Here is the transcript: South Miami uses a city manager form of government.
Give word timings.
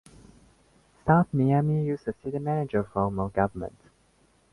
South 1.05 1.27
Miami 1.31 1.85
uses 1.85 2.07
a 2.07 2.13
city 2.23 2.39
manager 2.39 2.83
form 2.83 3.19
of 3.19 3.33
government. 3.33 3.77